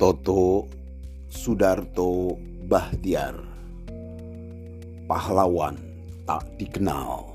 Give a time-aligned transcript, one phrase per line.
[0.00, 0.64] Toto
[1.28, 2.32] Sudarto
[2.64, 3.36] Bahtiar.
[5.04, 5.76] Pahlawan
[6.24, 7.28] tak dikenal.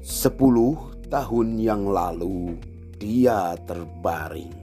[0.00, 2.56] Sepuluh tahun yang lalu
[2.96, 4.56] dia terbaring.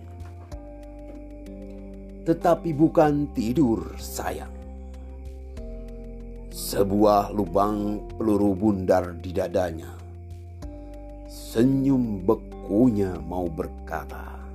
[2.25, 4.58] Tetapi bukan tidur sayang.
[6.49, 9.94] Sebuah lubang peluru bundar di dadanya.
[11.30, 12.25] Senyum
[12.71, 14.48] bekunya mau berkata,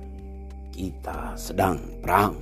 [0.73, 2.33] "Kita sedang perang."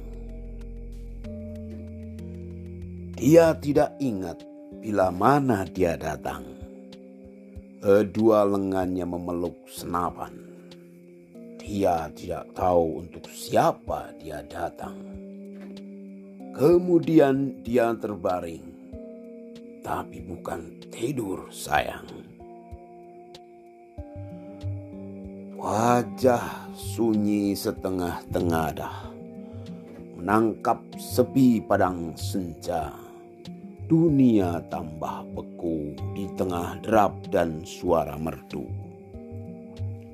[3.20, 4.40] Dia tidak ingat
[4.80, 6.48] bila mana dia datang.
[7.84, 10.32] Kedua lengannya memeluk senapan.
[11.60, 14.96] Dia tidak tahu untuk siapa dia datang.
[16.56, 18.64] Kemudian dia terbaring,
[19.84, 22.35] tapi bukan tidur, sayang.
[25.66, 29.10] Wajah sunyi setengah tengadah
[30.14, 32.94] menangkap sepi padang senja.
[33.90, 38.70] Dunia tambah beku di tengah derap dan suara merdu.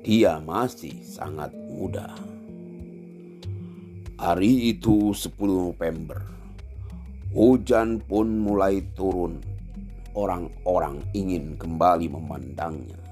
[0.00, 2.16] Dia masih sangat muda.
[4.24, 6.24] Hari itu 10 November.
[7.36, 9.36] Hujan pun mulai turun.
[10.16, 13.11] Orang-orang ingin kembali memandangnya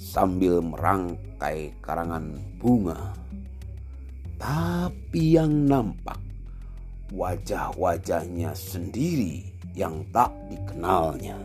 [0.00, 3.12] sambil merangkai karangan bunga.
[4.40, 6.16] Tapi yang nampak
[7.12, 9.44] wajah-wajahnya sendiri
[9.76, 11.36] yang tak dikenalnya.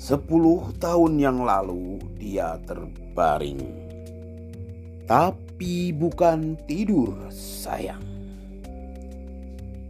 [0.00, 3.60] Sepuluh tahun yang lalu dia terbaring.
[5.04, 8.00] Tapi bukan tidur sayang.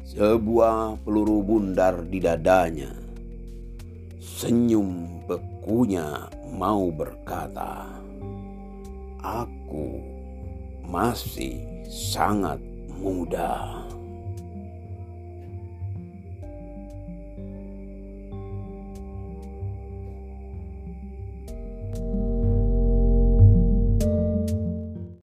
[0.03, 2.91] Sebuah peluru bundar di dadanya.
[4.17, 5.21] Senyum
[5.67, 7.91] bekunya mau berkata,
[9.19, 9.99] "Aku
[10.87, 11.59] masih
[11.91, 13.83] sangat muda."